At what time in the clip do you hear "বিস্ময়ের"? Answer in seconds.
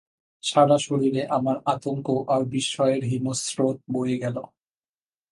2.45-3.03